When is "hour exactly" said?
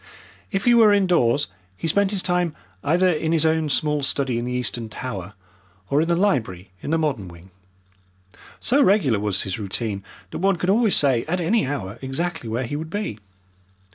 11.67-12.49